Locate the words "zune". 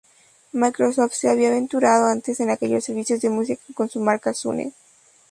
4.33-4.73